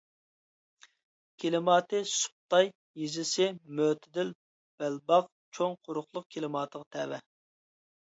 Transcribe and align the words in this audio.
كىلىماتى 1.43 1.99
سۇپتاي 2.13 2.73
يېزىسى 3.03 3.49
مۆتىدىل 3.83 4.35
بەلباغ 4.83 5.33
چوڭ 5.59 5.81
قۇرۇقلۇق 5.87 6.31
كىلىماتىغا 6.37 6.93
تەۋە. 6.99 7.27